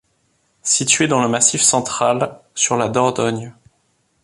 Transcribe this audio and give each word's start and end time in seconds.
Située 0.63 1.07
dans 1.07 1.21
le 1.21 1.27
Massif 1.27 1.61
central, 1.61 2.39
sur 2.55 2.75
la 2.75 2.89
Dordogne. 2.89 3.53